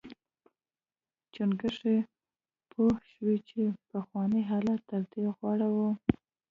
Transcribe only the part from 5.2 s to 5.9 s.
غوره و.